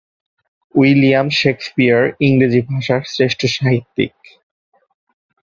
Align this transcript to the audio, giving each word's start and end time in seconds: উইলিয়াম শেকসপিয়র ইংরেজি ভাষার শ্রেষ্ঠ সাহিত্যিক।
উইলিয়াম 0.75 1.27
শেকসপিয়র 1.31 2.03
ইংরেজি 2.19 2.61
ভাষার 2.61 3.01
শ্রেষ্ঠ 3.05 3.41
সাহিত্যিক। 3.55 4.13